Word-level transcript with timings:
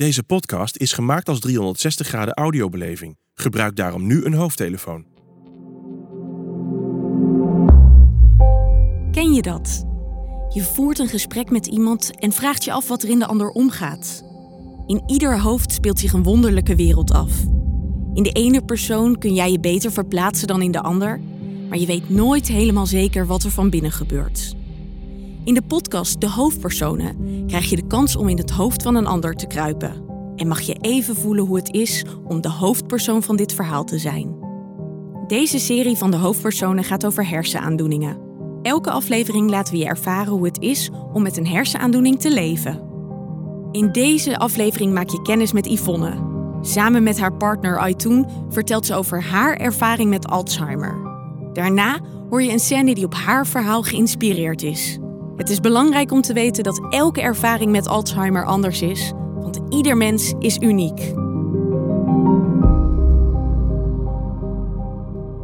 Deze 0.00 0.22
podcast 0.22 0.76
is 0.76 0.92
gemaakt 0.92 1.28
als 1.28 1.40
360 1.40 2.06
graden 2.06 2.34
audiobeleving. 2.34 3.16
Gebruik 3.34 3.76
daarom 3.76 4.06
nu 4.06 4.24
een 4.24 4.34
hoofdtelefoon. 4.34 5.04
Ken 9.10 9.32
je 9.32 9.42
dat? 9.42 9.84
Je 10.48 10.62
voert 10.62 10.98
een 10.98 11.08
gesprek 11.08 11.50
met 11.50 11.66
iemand 11.66 12.18
en 12.18 12.32
vraagt 12.32 12.64
je 12.64 12.72
af 12.72 12.88
wat 12.88 13.02
er 13.02 13.08
in 13.08 13.18
de 13.18 13.26
ander 13.26 13.50
omgaat. 13.50 14.24
In 14.86 15.02
ieder 15.06 15.40
hoofd 15.40 15.72
speelt 15.72 15.98
zich 15.98 16.12
een 16.12 16.22
wonderlijke 16.22 16.74
wereld 16.74 17.12
af. 17.12 17.32
In 18.14 18.22
de 18.22 18.32
ene 18.32 18.64
persoon 18.64 19.18
kun 19.18 19.34
jij 19.34 19.50
je 19.50 19.60
beter 19.60 19.92
verplaatsen 19.92 20.46
dan 20.46 20.62
in 20.62 20.72
de 20.72 20.82
ander, 20.82 21.20
maar 21.68 21.78
je 21.78 21.86
weet 21.86 22.10
nooit 22.10 22.48
helemaal 22.48 22.86
zeker 22.86 23.26
wat 23.26 23.42
er 23.42 23.50
van 23.50 23.70
binnen 23.70 23.92
gebeurt. 23.92 24.58
In 25.44 25.54
de 25.54 25.62
podcast 25.62 26.20
De 26.20 26.30
Hoofdpersonen 26.30 27.44
krijg 27.46 27.70
je 27.70 27.76
de 27.76 27.86
kans 27.86 28.16
om 28.16 28.28
in 28.28 28.38
het 28.38 28.50
hoofd 28.50 28.82
van 28.82 28.94
een 28.94 29.06
ander 29.06 29.34
te 29.34 29.46
kruipen. 29.46 30.04
En 30.36 30.48
mag 30.48 30.60
je 30.60 30.74
even 30.80 31.16
voelen 31.16 31.46
hoe 31.46 31.56
het 31.56 31.72
is 31.72 32.04
om 32.24 32.40
de 32.40 32.50
hoofdpersoon 32.50 33.22
van 33.22 33.36
dit 33.36 33.54
verhaal 33.54 33.84
te 33.84 33.98
zijn. 33.98 34.36
Deze 35.26 35.58
serie 35.58 35.96
van 35.96 36.10
de 36.10 36.16
hoofdpersonen 36.16 36.84
gaat 36.84 37.06
over 37.06 37.28
hersenaandoeningen. 37.28 38.18
Elke 38.62 38.90
aflevering 38.90 39.50
laten 39.50 39.72
we 39.72 39.78
je 39.78 39.86
ervaren 39.86 40.32
hoe 40.32 40.44
het 40.44 40.60
is 40.60 40.90
om 41.12 41.22
met 41.22 41.36
een 41.36 41.46
hersenaandoening 41.46 42.20
te 42.20 42.32
leven. 42.32 42.80
In 43.72 43.92
deze 43.92 44.38
aflevering 44.38 44.92
maak 44.92 45.08
je 45.08 45.22
kennis 45.22 45.52
met 45.52 45.66
Yvonne. 45.66 46.28
Samen 46.60 47.02
met 47.02 47.20
haar 47.20 47.32
partner 47.32 47.78
Aytoun 47.78 48.26
vertelt 48.48 48.86
ze 48.86 48.94
over 48.94 49.22
haar 49.22 49.56
ervaring 49.56 50.10
met 50.10 50.28
Alzheimer. 50.28 50.94
Daarna 51.52 51.98
hoor 52.30 52.42
je 52.42 52.52
een 52.52 52.58
scène 52.58 52.94
die 52.94 53.04
op 53.04 53.14
haar 53.14 53.46
verhaal 53.46 53.82
geïnspireerd 53.82 54.62
is. 54.62 54.98
Het 55.40 55.50
is 55.50 55.60
belangrijk 55.60 56.12
om 56.12 56.22
te 56.22 56.32
weten 56.32 56.64
dat 56.64 56.80
elke 56.90 57.20
ervaring 57.20 57.70
met 57.70 57.88
Alzheimer 57.88 58.44
anders 58.44 58.82
is, 58.82 59.12
want 59.34 59.60
ieder 59.68 59.96
mens 59.96 60.32
is 60.38 60.56
uniek. 60.58 60.98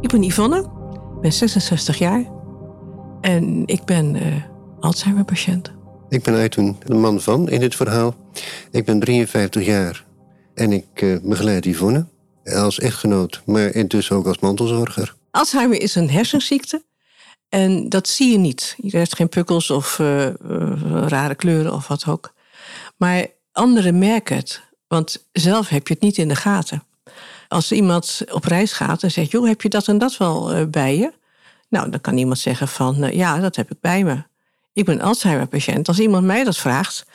Ik 0.01 0.09
ben 0.09 0.23
Yvonne, 0.23 0.59
ik 1.15 1.21
ben 1.21 1.33
66 1.33 1.97
jaar 1.97 2.25
en 3.21 3.63
ik 3.65 3.83
ben 3.83 4.15
uh, 4.15 4.21
Alzheimer-patiënt. 4.79 5.71
Ik 6.09 6.23
ben 6.23 6.33
Aytoun, 6.33 6.77
de 6.85 6.93
man 6.93 7.21
van 7.21 7.49
in 7.49 7.59
dit 7.59 7.75
verhaal. 7.75 8.15
Ik 8.71 8.85
ben 8.85 8.99
53 8.99 9.65
jaar 9.65 10.05
en 10.53 10.71
ik 10.71 11.01
uh, 11.01 11.17
begeleid 11.23 11.65
Yvonne 11.65 12.05
als 12.43 12.79
echtgenoot, 12.79 13.41
maar 13.45 13.75
intussen 13.75 14.15
ook 14.15 14.27
als 14.27 14.39
mantelzorger. 14.39 15.15
Alzheimer 15.31 15.81
is 15.81 15.95
een 15.95 16.09
hersenziekte 16.09 16.81
en 17.49 17.89
dat 17.89 18.07
zie 18.07 18.31
je 18.31 18.37
niet. 18.37 18.75
Je 18.81 18.89
krijgt 18.89 19.15
geen 19.15 19.29
pukkels 19.29 19.69
of 19.69 19.99
uh, 19.99 20.27
rare 21.07 21.35
kleuren 21.35 21.73
of 21.73 21.87
wat 21.87 22.07
ook. 22.07 22.33
Maar 22.97 23.27
anderen 23.51 23.97
merken 23.97 24.35
het, 24.35 24.61
want 24.87 25.25
zelf 25.31 25.69
heb 25.69 25.87
je 25.87 25.93
het 25.93 26.03
niet 26.03 26.17
in 26.17 26.27
de 26.27 26.35
gaten. 26.35 26.83
Als 27.47 27.71
iemand 27.71 28.21
op 28.31 28.43
reis 28.43 28.71
gaat 28.71 29.03
en 29.03 29.11
zegt: 29.11 29.31
Joh, 29.31 29.47
heb 29.47 29.61
je 29.61 29.69
dat 29.69 29.87
en 29.87 29.97
dat 29.97 30.17
wel 30.17 30.55
uh, 30.55 30.65
bij 30.65 30.97
je? 30.97 31.13
Nou, 31.69 31.89
dan 31.89 32.01
kan 32.01 32.17
iemand 32.17 32.39
zeggen: 32.39 32.67
van 32.67 33.09
ja, 33.11 33.39
dat 33.39 33.55
heb 33.55 33.71
ik 33.71 33.79
bij 33.81 34.03
me. 34.03 34.23
Ik 34.73 34.85
ben 34.85 35.01
Alzheimer-patiënt. 35.01 35.87
Als 35.87 35.99
iemand 35.99 36.25
mij 36.25 36.43
dat 36.43 36.57
vraagt, 36.57 37.05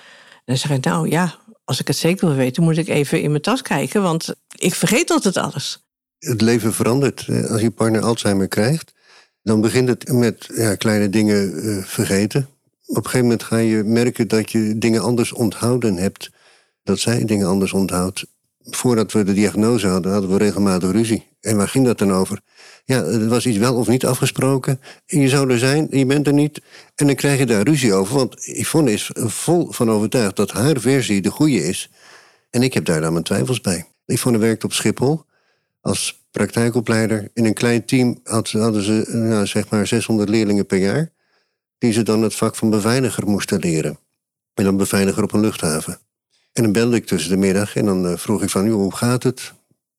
dan 0.44 0.56
zeg 0.56 0.70
ik: 0.70 0.84
Nou 0.84 1.08
ja, 1.08 1.34
als 1.64 1.80
ik 1.80 1.86
het 1.86 1.96
zeker 1.96 2.26
wil 2.26 2.36
weten, 2.36 2.62
moet 2.62 2.76
ik 2.76 2.88
even 2.88 3.22
in 3.22 3.30
mijn 3.30 3.42
tas 3.42 3.62
kijken, 3.62 4.02
want 4.02 4.34
ik 4.56 4.74
vergeet 4.74 5.10
altijd 5.10 5.36
alles. 5.36 5.84
Het 6.18 6.40
leven 6.40 6.72
verandert. 6.72 7.26
Als 7.48 7.60
je 7.60 7.70
partner 7.70 8.02
Alzheimer 8.02 8.48
krijgt, 8.48 8.92
dan 9.42 9.60
begint 9.60 9.88
het 9.88 10.12
met 10.12 10.48
ja, 10.54 10.74
kleine 10.74 11.08
dingen 11.08 11.66
uh, 11.66 11.84
vergeten. 11.84 12.48
Op 12.86 12.96
een 12.96 13.04
gegeven 13.04 13.26
moment 13.26 13.42
ga 13.42 13.56
je 13.56 13.82
merken 13.84 14.28
dat 14.28 14.50
je 14.50 14.78
dingen 14.78 15.02
anders 15.02 15.32
onthouden 15.32 15.96
hebt. 15.96 16.30
Dat 16.82 16.98
zij 16.98 17.24
dingen 17.24 17.46
anders 17.46 17.72
onthoudt. 17.72 18.24
Voordat 18.60 19.12
we 19.12 19.24
de 19.24 19.34
diagnose 19.34 19.86
hadden, 19.86 20.12
hadden 20.12 20.30
we 20.30 20.36
regelmatig 20.36 20.90
ruzie. 20.90 21.26
En 21.40 21.56
waar 21.56 21.68
ging 21.68 21.86
dat 21.86 21.98
dan 21.98 22.12
over? 22.12 22.40
Ja, 22.84 23.02
er 23.02 23.28
was 23.28 23.46
iets 23.46 23.58
wel 23.58 23.74
of 23.74 23.88
niet 23.88 24.06
afgesproken. 24.06 24.80
Je 25.06 25.28
zou 25.28 25.50
er 25.50 25.58
zijn, 25.58 25.86
je 25.90 26.06
bent 26.06 26.26
er 26.26 26.32
niet. 26.32 26.62
En 26.94 27.06
dan 27.06 27.14
krijg 27.14 27.38
je 27.38 27.46
daar 27.46 27.62
ruzie 27.62 27.94
over. 27.94 28.16
Want 28.16 28.46
Yvonne 28.46 28.92
is 28.92 29.10
vol 29.14 29.72
van 29.72 29.90
overtuigd 29.90 30.36
dat 30.36 30.50
haar 30.50 30.80
versie 30.80 31.22
de 31.22 31.30
goede 31.30 31.64
is. 31.64 31.90
En 32.50 32.62
ik 32.62 32.74
heb 32.74 32.84
daar 32.84 33.00
dan 33.00 33.12
mijn 33.12 33.24
twijfels 33.24 33.60
bij. 33.60 33.86
Yvonne 34.06 34.38
werkt 34.38 34.64
op 34.64 34.72
Schiphol 34.72 35.24
als 35.80 36.21
praktijkopleider. 36.32 37.30
In 37.34 37.44
een 37.44 37.54
klein 37.54 37.84
team 37.84 38.20
hadden 38.22 38.82
ze 38.82 39.04
nou, 39.08 39.46
zeg 39.46 39.68
maar 39.68 39.86
600 39.86 40.28
leerlingen 40.28 40.66
per 40.66 40.78
jaar. 40.78 41.10
Die 41.78 41.92
ze 41.92 42.02
dan 42.02 42.22
het 42.22 42.34
vak 42.34 42.56
van 42.56 42.70
beveiliger 42.70 43.28
moesten 43.28 43.58
leren. 43.58 43.98
En 44.54 44.64
dan 44.64 44.76
beveiliger 44.76 45.22
op 45.22 45.32
een 45.32 45.40
luchthaven. 45.40 45.98
En 46.52 46.62
dan 46.62 46.72
belde 46.72 46.96
ik 46.96 47.06
tussen 47.06 47.30
de 47.30 47.36
middag 47.36 47.76
en 47.76 47.84
dan 47.84 48.18
vroeg 48.18 48.42
ik 48.42 48.50
van, 48.50 48.68
hoe 48.68 48.96
gaat 48.96 49.22
het? 49.22 49.52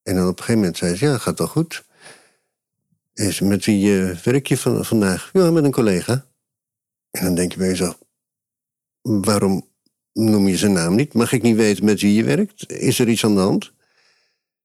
En 0.04 0.16
dan 0.16 0.28
op 0.28 0.38
een 0.38 0.44
gegeven 0.44 0.60
moment 0.60 0.78
zei 0.78 0.96
ze, 0.96 1.06
ja, 1.06 1.18
gaat 1.18 1.38
wel 1.38 1.48
goed. 1.48 1.84
Ze, 3.14 3.46
met 3.46 3.66
wie 3.66 3.86
uh, 3.86 4.18
werk 4.18 4.48
je 4.48 4.58
van, 4.58 4.86
vandaag? 4.86 5.30
Ja, 5.34 5.52
met 5.52 5.64
een 5.64 5.72
collega. 5.72 6.26
En 7.12 7.24
dan 7.24 7.36
denk 7.36 7.52
je 7.52 7.58
bij 7.58 7.68
jezelf, 7.68 7.98
waarom 9.02 9.68
noem 10.14 10.48
je 10.48 10.58
zijn 10.58 10.74
naam 10.74 10.96
niet? 10.96 11.14
Mag 11.14 11.32
ik 11.32 11.42
niet 11.42 11.56
weten 11.56 11.86
met 11.86 12.02
wie 12.02 12.14
je 12.14 12.24
werkt? 12.24 12.72
Is 12.72 13.00
er 13.00 13.10
iets 13.10 13.26
aan 13.26 13.36
de 13.36 13.42
hand? 13.42 13.74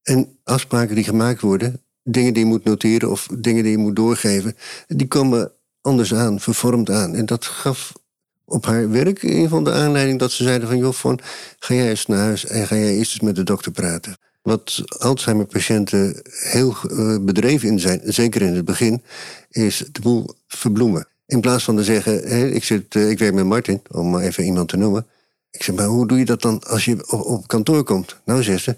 En 0.08 0.38
afspraken 0.44 0.94
die 0.94 1.04
gemaakt 1.04 1.40
worden, 1.40 1.82
dingen 2.02 2.34
die 2.34 2.42
je 2.42 2.48
moet 2.48 2.64
noteren 2.64 3.10
of 3.10 3.28
dingen 3.38 3.62
die 3.62 3.72
je 3.72 3.78
moet 3.78 3.96
doorgeven, 3.96 4.56
die 4.86 5.08
komen 5.08 5.52
anders 5.80 6.14
aan, 6.14 6.40
vervormd 6.40 6.90
aan. 6.90 7.14
En 7.14 7.26
dat 7.26 7.44
gaf 7.44 7.92
op 8.44 8.66
haar 8.66 8.90
werk 8.90 9.22
ieder 9.22 9.42
geval 9.42 9.62
de 9.62 9.72
aanleiding 9.72 10.18
dat 10.18 10.32
ze 10.32 10.42
zeiden 10.42 10.68
van... 10.68 10.78
joh, 10.78 10.92
van, 10.92 11.18
ga 11.58 11.74
jij 11.74 11.88
eens 11.88 12.06
naar 12.06 12.18
huis 12.18 12.46
en 12.46 12.66
ga 12.66 12.76
jij 12.76 12.96
eerst 12.96 13.12
eens 13.12 13.20
met 13.20 13.36
de 13.36 13.42
dokter 13.42 13.72
praten. 13.72 14.16
Wat 14.42 14.82
Alzheimer-patiënten 14.98 16.22
heel 16.30 16.74
uh, 16.90 17.16
bedreven 17.20 17.68
in 17.68 17.80
zijn, 17.80 18.00
zeker 18.04 18.42
in 18.42 18.54
het 18.54 18.64
begin... 18.64 19.02
is 19.50 19.84
de 19.92 20.00
boel 20.00 20.34
verbloemen. 20.46 21.08
In 21.26 21.40
plaats 21.40 21.64
van 21.64 21.76
te 21.76 21.84
zeggen, 21.84 22.54
ik, 22.54 22.64
zit, 22.64 22.94
uh, 22.94 23.10
ik 23.10 23.18
werk 23.18 23.34
met 23.34 23.44
Martin, 23.44 23.82
om 23.90 24.10
maar 24.10 24.22
even 24.22 24.44
iemand 24.44 24.68
te 24.68 24.76
noemen... 24.76 25.06
Ik 25.50 25.62
zeg, 25.62 25.74
maar 25.74 25.86
hoe 25.86 26.06
doe 26.06 26.18
je 26.18 26.24
dat 26.24 26.42
dan 26.42 26.62
als 26.64 26.84
je 26.84 27.10
op, 27.10 27.20
op 27.20 27.46
kantoor 27.46 27.84
komt? 27.84 28.16
Nou, 28.24 28.42
zegt 28.42 28.62
ze, 28.62 28.76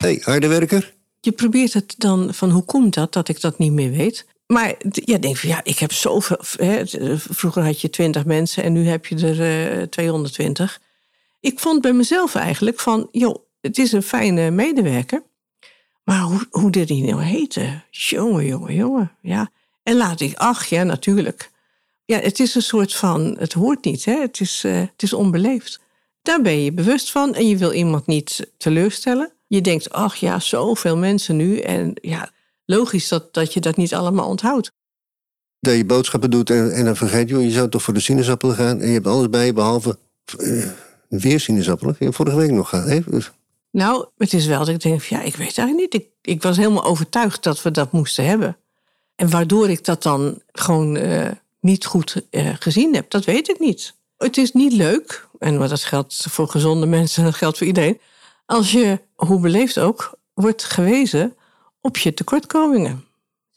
hey, 0.00 0.20
harde 0.24 0.48
werker. 0.48 0.94
Je 1.20 1.32
probeert 1.32 1.72
het 1.72 1.94
dan 1.98 2.34
van 2.34 2.50
hoe 2.50 2.64
komt 2.64 2.94
dat 2.94 3.12
dat 3.12 3.28
ik 3.28 3.40
dat 3.40 3.58
niet 3.58 3.72
meer 3.72 3.90
weet. 3.90 4.26
Maar 4.46 4.74
ja, 4.90 5.18
denk 5.18 5.36
van 5.36 5.48
ja, 5.48 5.60
ik 5.64 5.78
heb 5.78 5.92
zoveel. 5.92 6.38
Hè, 6.56 6.82
vroeger 7.16 7.62
had 7.62 7.80
je 7.80 7.90
20 7.90 8.24
mensen 8.24 8.62
en 8.62 8.72
nu 8.72 8.86
heb 8.86 9.06
je 9.06 9.16
er 9.16 9.80
uh, 9.80 9.82
220. 9.82 10.80
Ik 11.40 11.58
vond 11.58 11.80
bij 11.80 11.92
mezelf 11.92 12.34
eigenlijk 12.34 12.80
van, 12.80 13.08
joh, 13.12 13.36
het 13.60 13.78
is 13.78 13.92
een 13.92 14.02
fijne 14.02 14.50
medewerker. 14.50 15.22
Maar 16.04 16.20
hoe, 16.20 16.46
hoe 16.50 16.70
dit 16.70 16.88
die 16.88 17.04
nou 17.04 17.22
heette? 17.22 17.82
Jongen, 17.90 18.46
jongen, 18.46 18.74
jongen. 18.74 19.12
Ja. 19.22 19.50
En 19.82 19.96
laat 19.96 20.20
ik, 20.20 20.36
ach 20.36 20.66
ja, 20.66 20.82
natuurlijk. 20.82 21.50
Ja, 22.04 22.18
het 22.18 22.40
is 22.40 22.54
een 22.54 22.62
soort 22.62 22.94
van, 22.94 23.36
het 23.38 23.52
hoort 23.52 23.84
niet, 23.84 24.04
hè? 24.04 24.20
Het, 24.20 24.40
is, 24.40 24.64
uh, 24.64 24.78
het 24.78 25.02
is 25.02 25.12
onbeleefd. 25.12 25.80
Daar 26.22 26.42
ben 26.42 26.60
je 26.60 26.72
bewust 26.72 27.10
van 27.10 27.34
en 27.34 27.48
je 27.48 27.56
wil 27.56 27.72
iemand 27.72 28.06
niet 28.06 28.52
teleurstellen 28.56 29.32
je 29.50 29.60
denkt, 29.60 29.90
ach 29.90 30.16
ja, 30.16 30.38
zoveel 30.38 30.96
mensen 30.96 31.36
nu. 31.36 31.58
En 31.58 31.92
ja, 31.94 32.30
logisch 32.64 33.08
dat, 33.08 33.34
dat 33.34 33.52
je 33.54 33.60
dat 33.60 33.76
niet 33.76 33.94
allemaal 33.94 34.28
onthoudt. 34.28 34.72
Dat 35.60 35.76
je 35.76 35.84
boodschappen 35.84 36.30
doet 36.30 36.50
en, 36.50 36.72
en 36.72 36.84
dan 36.84 36.96
vergeet 36.96 37.28
je, 37.28 37.38
je 37.38 37.50
zou 37.50 37.68
toch 37.68 37.82
voor 37.82 37.94
de 37.94 38.00
sinaasappelen 38.00 38.54
gaan. 38.54 38.80
En 38.80 38.86
je 38.86 38.92
hebt 38.92 39.06
alles 39.06 39.30
bij 39.30 39.46
je, 39.46 39.52
behalve 39.52 39.98
uh, 40.38 40.66
weer 41.08 41.40
sinaasappelen. 41.40 41.96
Je 41.98 42.12
vorige 42.12 42.36
week 42.36 42.50
nog 42.50 42.68
gaan. 42.68 42.88
Hè? 42.88 43.00
Nou, 43.70 44.06
het 44.16 44.32
is 44.32 44.46
wel 44.46 44.58
dat 44.58 44.68
ik 44.68 44.80
denk, 44.80 45.02
ja, 45.02 45.22
ik 45.22 45.36
weet 45.36 45.58
eigenlijk 45.58 45.76
niet. 45.76 45.94
Ik, 45.94 46.08
ik 46.22 46.42
was 46.42 46.56
helemaal 46.56 46.84
overtuigd 46.84 47.42
dat 47.42 47.62
we 47.62 47.70
dat 47.70 47.92
moesten 47.92 48.24
hebben. 48.24 48.56
En 49.16 49.30
waardoor 49.30 49.70
ik 49.70 49.84
dat 49.84 50.02
dan 50.02 50.42
gewoon 50.52 50.96
uh, 50.96 51.28
niet 51.60 51.86
goed 51.86 52.22
uh, 52.30 52.50
gezien 52.58 52.94
heb, 52.94 53.10
dat 53.10 53.24
weet 53.24 53.48
ik 53.48 53.58
niet. 53.58 53.94
Het 54.16 54.36
is 54.36 54.52
niet 54.52 54.72
leuk, 54.72 55.28
en 55.38 55.58
dat 55.58 55.84
geldt 55.84 56.26
voor 56.28 56.48
gezonde 56.48 56.86
mensen, 56.98 57.24
dat 57.24 57.34
geldt 57.34 57.58
voor 57.58 57.66
iedereen 57.66 58.00
als 58.50 58.72
je, 58.72 59.00
hoe 59.14 59.40
beleefd 59.40 59.78
ook, 59.78 60.18
wordt 60.34 60.64
gewezen 60.64 61.36
op 61.80 61.96
je 61.96 62.14
tekortkomingen. 62.14 63.04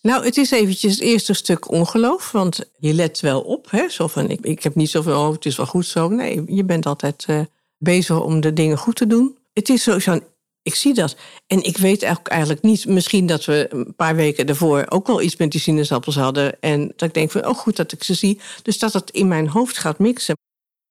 Nou, 0.02 0.26
het 0.26 0.38
is 0.38 0.52
eventjes 0.52 0.92
het 0.92 1.02
eerste 1.02 1.34
stuk 1.34 1.72
ongeloof, 1.72 2.32
want 2.32 2.70
je 2.78 2.94
let 2.94 3.20
wel 3.20 3.42
op. 3.42 3.72
Hè? 3.72 3.90
Zo 3.90 4.08
van, 4.08 4.30
ik, 4.30 4.40
ik 4.42 4.64
heb 4.64 4.76
niet 4.76 4.90
zoveel, 4.90 5.20
oh, 5.20 5.32
het 5.32 5.46
is 5.46 5.58
wel 5.58 5.66
goed 5.66 5.86
zo. 5.86 6.10
Nee, 6.10 6.44
je 6.48 6.64
bent 6.64 6.86
altijd 6.86 7.26
uh, 7.30 7.40
bezig 7.78 8.22
om 8.22 8.42
de 8.42 8.54
dingen 8.54 8.78
goed 8.78 8.96
te 8.96 9.08
doen. 9.08 9.38
Het 9.54 9.70
is 9.70 9.84
zo 9.84 10.20
ik 10.62 10.76
zie 10.76 10.94
dat. 10.94 11.16
En 11.48 11.64
ik 11.64 11.78
weet 11.78 12.04
eigenlijk, 12.04 12.34
eigenlijk 12.34 12.62
niet, 12.62 12.86
misschien 12.86 13.26
dat 13.26 13.46
we 13.46 13.68
een 13.70 13.96
paar 13.96 14.16
weken 14.16 14.46
daarvoor 14.46 14.86
ook 14.90 15.08
wel 15.08 15.22
iets 15.22 15.36
met 15.36 15.52
die 15.52 15.62
sinaasappels 15.62 16.16
hadden. 16.16 16.62
En 16.62 16.88
dat 16.88 17.08
ik 17.08 17.14
denk 17.14 17.32
van, 17.32 17.48
oh 17.48 17.56
goed 17.56 17.76
dat 17.76 17.92
ik 17.92 18.04
ze 18.04 18.14
zie. 18.14 18.40
Dus 18.62 18.80
dat 18.80 18.94
het 18.94 19.12
in 19.12 19.28
mijn 19.28 19.48
hoofd 19.48 19.78
gaat 19.78 20.00
mixen. 20.00 20.36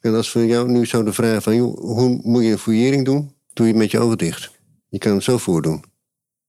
En 0.00 0.14
als 0.14 0.32
we 0.32 0.46
jou 0.46 0.70
nu 0.70 0.86
zouden 0.86 1.14
vragen 1.14 1.42
van... 1.42 1.56
Joh, 1.56 1.78
hoe 1.78 2.20
moet 2.22 2.42
je 2.42 2.50
een 2.50 2.58
fouillering 2.58 3.04
doen? 3.04 3.34
Doe 3.52 3.66
je 3.66 3.72
het 3.72 3.80
met 3.80 3.90
je 3.90 3.98
ogen 3.98 4.18
dicht. 4.18 4.50
Je 4.88 4.98
kan 4.98 5.14
het 5.14 5.22
zo 5.22 5.38
voordoen. 5.38 5.84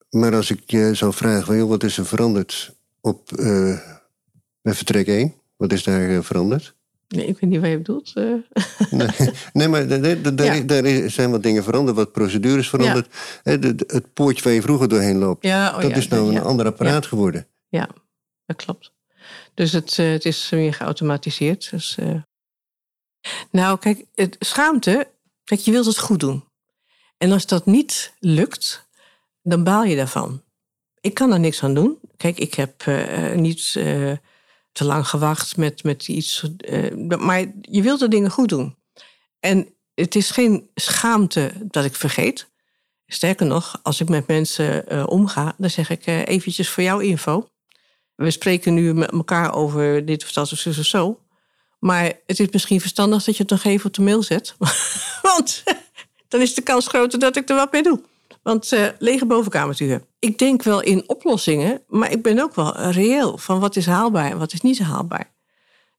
Maar 0.09 0.35
als 0.35 0.51
ik 0.51 0.61
je 0.65 0.89
zou 0.93 1.13
vragen 1.13 1.45
van... 1.45 1.57
Joh, 1.57 1.69
wat 1.69 1.83
is 1.83 1.97
er 1.97 2.05
veranderd 2.05 2.75
op 3.01 3.31
eh, 3.31 3.79
bij 4.61 4.73
vertrek 4.73 5.07
1? 5.07 5.33
Wat 5.55 5.73
is 5.73 5.83
daar 5.83 6.23
veranderd? 6.23 6.75
Nee, 7.15 7.25
ik 7.25 7.39
weet 7.39 7.49
niet 7.49 7.59
wat 7.61 7.69
je 7.69 7.77
bedoelt. 7.77 8.11
eh. 8.15 8.33
Nee, 8.91 9.07
nee 9.53 9.67
maar 9.67 9.87
da- 9.87 9.97
da- 9.97 10.15
da- 10.31 10.31
daar, 10.61 10.87
Ja. 10.87 11.09
zijn 11.09 11.31
wat 11.31 11.43
dingen 11.43 11.63
veranderd, 11.63 11.97
wat 11.97 12.11
procedures 12.11 12.69
veranderd. 12.69 13.07
De- 13.43 13.83
het 13.87 14.13
poortje 14.13 14.43
waar 14.43 14.53
je 14.53 14.61
vroeger 14.61 14.87
doorheen 14.87 15.17
loopt, 15.17 15.43
ja, 15.45 15.75
oh 15.75 15.81
dat 15.81 15.97
is 15.97 16.07
nou 16.07 16.35
een 16.35 16.41
ander 16.41 16.65
apparaat 16.65 17.05
geworden. 17.05 17.47
Ja, 17.69 17.89
dat 18.45 18.55
klopt. 18.55 18.91
Dus 19.53 19.71
het, 19.71 19.99
eh, 19.99 20.11
het 20.11 20.25
is 20.25 20.49
meer 20.49 20.73
geautomatiseerd. 20.73 21.69
Dus, 21.71 21.97
eh. 21.97 22.15
Nou, 23.51 23.79
kijk, 23.79 24.05
het, 24.15 24.35
schaamte, 24.39 25.07
kijk, 25.43 25.61
je 25.61 25.71
wilt 25.71 25.85
het 25.85 25.99
goed 25.99 26.19
doen. 26.19 26.43
En 27.17 27.31
als 27.31 27.45
dat 27.45 27.65
niet 27.65 28.13
lukt, 28.19 28.87
dan 29.41 29.63
baal 29.63 29.83
je 29.83 29.95
daarvan. 29.95 30.41
Ik 31.01 31.13
kan 31.13 31.33
er 31.33 31.39
niks 31.39 31.63
aan 31.63 31.73
doen. 31.73 31.97
Kijk, 32.17 32.37
ik 32.39 32.53
heb 32.53 32.81
eh, 32.85 33.33
niet 33.35 33.75
te 34.73 34.83
lang 34.83 35.07
gewacht 35.07 35.57
met, 35.57 35.83
met 35.83 36.07
iets. 36.07 36.49
eh, 36.57 37.17
maar 37.17 37.45
je 37.61 37.81
wilt 37.81 37.99
de 37.99 38.07
dingen 38.07 38.31
goed 38.31 38.49
doen. 38.49 38.75
En 39.39 39.67
het 39.95 40.15
is 40.15 40.31
geen 40.31 40.69
schaamte 40.75 41.51
dat 41.61 41.85
ik 41.85 41.95
vergeet. 41.95 42.51
Sterker 43.07 43.45
nog, 43.45 43.79
als 43.83 44.01
ik 44.01 44.09
met 44.09 44.27
mensen 44.27 44.87
eh, 44.87 45.03
omga, 45.07 45.55
dan 45.57 45.69
zeg 45.69 45.89
ik 45.89 46.05
eh, 46.05 46.25
eventjes 46.25 46.69
voor 46.69 46.83
jouw 46.83 46.99
info. 46.99 47.47
We 48.15 48.31
spreken 48.31 48.73
nu 48.73 48.93
met 48.93 49.11
elkaar 49.11 49.53
over 49.53 50.05
dit 50.05 50.23
of 50.23 50.31
dat 50.31 50.51
of 50.51 50.59
zo 50.59 50.69
of 50.69 50.75
zo. 50.75 51.19
Maar 51.79 52.11
het 52.25 52.39
is 52.39 52.47
misschien 52.51 52.79
verstandig 52.81 53.23
dat 53.23 53.37
je 53.37 53.41
het 53.41 53.51
nog 53.51 53.63
even 53.63 53.85
op 53.85 53.93
de 53.93 54.01
mail 54.01 54.23
zet. 54.23 54.55
Want 55.21 55.63
dan 56.27 56.41
is 56.41 56.53
de 56.53 56.61
kans 56.61 56.87
groter 56.87 57.19
dat 57.19 57.35
ik 57.35 57.49
er 57.49 57.55
wat 57.55 57.71
mee 57.71 57.83
doe. 57.83 58.01
Want 58.43 58.71
eh, 58.71 58.87
lege 58.99 59.25
bovenkamertuur. 59.25 60.01
Ik 60.19 60.37
denk 60.37 60.63
wel 60.63 60.81
in 60.81 61.03
oplossingen, 61.09 61.81
maar 61.87 62.11
ik 62.11 62.21
ben 62.21 62.39
ook 62.39 62.55
wel 62.55 62.77
reëel 62.91 63.37
van 63.37 63.59
wat 63.59 63.75
is 63.75 63.85
haalbaar 63.85 64.31
en 64.31 64.37
wat 64.37 64.53
is 64.53 64.61
niet 64.61 64.79
haalbaar. 64.79 65.31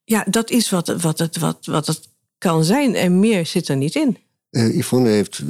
Ja, 0.04 0.24
dat 0.30 0.50
is 0.50 0.70
wat, 0.70 0.86
het- 0.86 1.02
wat, 1.02 1.18
het, 1.18 1.38
wat, 1.38 1.58
wat 1.66 1.86
het 1.86 2.08
kan 2.38 2.64
zijn 2.64 2.94
en 2.94 3.20
meer 3.20 3.46
zit 3.46 3.68
er 3.68 3.76
niet 3.76 3.94
in. 3.94 4.16
Eh, 4.50 4.76
Yvonne 4.76 5.08
heeft 5.08 5.42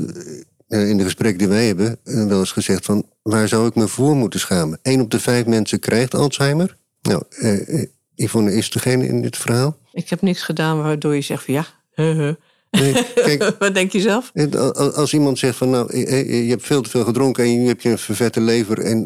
eh, 0.68 0.88
in 0.88 0.96
de 0.96 1.04
gesprekken 1.04 1.38
die 1.38 1.48
wij 1.48 1.66
hebben 1.66 1.98
eh, 2.04 2.26
wel 2.26 2.38
eens 2.38 2.52
gezegd 2.52 2.84
van... 2.84 3.06
waar 3.22 3.48
zou 3.48 3.66
ik 3.66 3.74
me 3.74 3.88
voor 3.88 4.16
moeten 4.16 4.40
schamen? 4.40 4.78
Eén 4.82 5.00
op 5.00 5.10
de 5.10 5.20
vijf 5.20 5.46
mensen 5.46 5.78
krijgt 5.78 6.14
Alzheimer. 6.14 6.76
Nou, 7.02 7.22
eh, 7.30 7.80
eh, 7.82 7.88
Yvonne 8.14 8.52
is 8.54 8.70
degene 8.70 9.06
in 9.06 9.22
dit 9.22 9.36
verhaal. 9.36 9.76
Ik 9.92 10.08
heb 10.08 10.20
niks 10.22 10.42
gedaan 10.42 10.82
waardoor 10.82 11.14
je 11.14 11.20
zegt 11.20 11.44
van 11.44 11.54
ja, 11.54 11.66
huh. 11.94 12.34
Nee, 12.80 12.92
kijk, 13.14 13.54
wat 13.58 13.74
denk 13.74 13.92
je 13.92 14.00
zelf? 14.00 14.30
Eh, 14.34 14.70
Als 14.70 15.12
iemand 15.14 15.38
zegt 15.38 15.56
van 15.56 15.70
nou, 15.70 15.92
eh, 15.92 16.20
eh, 16.20 16.44
je 16.44 16.50
hebt 16.50 16.66
veel 16.66 16.82
te 16.82 16.90
veel 16.90 17.04
gedronken 17.04 17.44
en 17.44 17.58
nu 17.62 17.66
heb 17.66 17.80
je 17.80 17.88
een 17.90 17.98
vervette 17.98 18.40
lever 18.40 18.78
en 18.78 18.98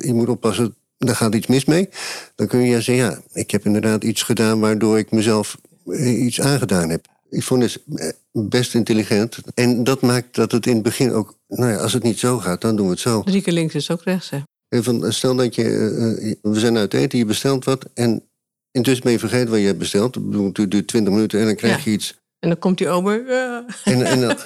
je 0.00 0.12
moet 0.14 0.28
oppassen, 0.28 0.74
daar 0.98 1.16
gaat 1.16 1.34
iets 1.34 1.46
mis 1.46 1.64
mee. 1.64 1.88
Dan 2.34 2.46
kun 2.46 2.60
je 2.60 2.80
zeggen, 2.80 2.94
ja, 3.04 3.20
ik 3.32 3.50
heb 3.50 3.64
inderdaad 3.64 4.04
iets 4.04 4.22
gedaan 4.22 4.60
waardoor 4.60 4.98
ik 4.98 5.10
mezelf 5.10 5.56
iets 6.00 6.40
aangedaan 6.40 6.88
heb. 6.90 7.06
Yvonne 7.30 7.64
is 7.64 7.78
eh, 7.94 8.08
best 8.32 8.74
intelligent 8.74 9.36
en 9.54 9.84
dat 9.84 10.00
maakt 10.00 10.34
dat 10.34 10.52
het 10.52 10.66
in 10.66 10.74
het 10.74 10.82
begin 10.82 11.12
ook, 11.12 11.34
nou 11.48 11.70
ja, 11.70 11.76
als 11.76 11.92
het 11.92 12.02
niet 12.02 12.18
zo 12.18 12.38
gaat, 12.38 12.60
dan 12.60 12.76
doen 12.76 12.86
we 12.86 12.92
het 12.92 13.00
zo. 13.00 13.22
Drie 13.22 13.42
keer 13.42 13.52
links 13.52 13.74
is 13.74 13.90
ook 13.90 14.02
rechts. 14.02 14.30
Hè? 14.30 14.38
Eh, 14.68 14.80
Van, 14.82 15.12
stel 15.12 15.34
dat 15.36 15.54
je, 15.54 15.62
we 16.42 16.58
zijn 16.60 16.76
uit 16.76 16.94
eten, 16.94 17.18
je 17.18 17.24
bestelt 17.24 17.64
wat 17.64 17.86
en 17.94 18.22
intussen 18.70 19.02
ben 19.02 19.12
je 19.12 19.18
vergeten 19.18 19.50
wat 19.50 19.60
je 19.60 19.66
hebt 19.66 19.78
besteld. 19.78 20.16
Ik 20.16 20.22
Het 20.56 20.70
duurt 20.70 20.86
20 20.88 21.12
minuten 21.12 21.40
en 21.40 21.46
dan 21.46 21.54
krijg 21.56 21.76
Ja. 21.76 21.82
je 21.84 21.90
iets. 21.90 22.20
En 22.42 22.48
dan 22.48 22.58
komt 22.58 22.78
die 22.78 22.88
ober. 22.88 23.28
eh, 23.28 23.56
En, 23.84 24.06
en, 24.06 24.20
dan- 24.20 24.36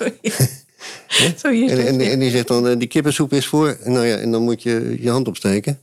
Zo 1.38 1.50
hier 1.50 1.70
En, 1.70 1.76
het. 1.78 1.86
en, 1.86 2.00
en 2.00 2.18
die 2.18 2.30
zegt 2.30 2.48
dan, 2.48 2.68
eh, 2.68 2.78
die 2.78 2.88
kippensoep 2.88 3.32
is 3.32 3.46
voor. 3.46 3.78
Nou 3.84 4.06
ja, 4.06 4.16
en 4.16 4.30
dan 4.30 4.42
moet 4.42 4.62
je 4.62 4.96
je 5.00 5.10
hand 5.10 5.28
opsteken. 5.28 5.80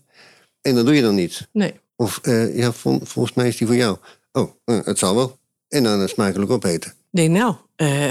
En 0.61 0.75
dat 0.75 0.85
doe 0.85 0.95
je 0.95 1.01
dan 1.01 1.15
niet. 1.15 1.47
Nee, 1.51 1.73
Of, 1.95 2.19
eh, 2.21 2.57
ja, 2.57 2.71
vol- 2.71 2.99
volgens 3.03 3.35
mij 3.35 3.47
is 3.47 3.57
die 3.57 3.67
voor 3.67 3.75
jou. 3.75 3.97
Oh, 4.31 4.51
het 4.65 4.97
zal 4.99 5.15
wel. 5.15 5.37
En 5.69 5.83
dan 5.83 6.07
smakelijk 6.09 6.51
opeten. 6.51 6.93
denk 7.09 7.29
nou, 7.37 7.55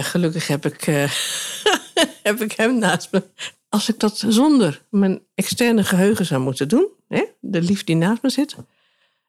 gelukkig 0.03 0.47
heb 0.47 0.67
ik, 0.67 0.85
heb 2.23 2.41
ik 2.43 2.53
hem 2.53 2.79
naast 2.79 3.09
me. 3.12 3.23
Als 3.69 3.88
ik 3.88 3.99
dat 3.99 4.25
zonder 4.29 4.83
mijn 4.91 5.21
externe 5.35 5.85
geheugen 5.85 6.26
zou 6.26 6.41
moeten 6.41 6.69
doen, 6.69 6.87
hè, 7.09 7.25
de 7.41 7.61
lief 7.62 7.85
die 7.85 7.97
naast 7.97 8.23
me 8.23 8.31
zit, 8.31 8.55